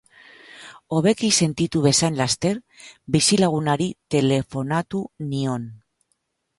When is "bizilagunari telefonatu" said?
3.17-5.07